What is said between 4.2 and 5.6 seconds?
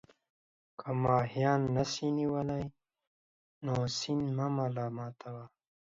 مه ملامت وه.